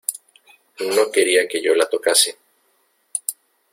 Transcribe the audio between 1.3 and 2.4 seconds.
que yo la tocase.